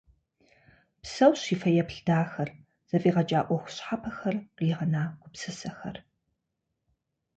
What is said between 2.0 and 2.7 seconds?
дахэр,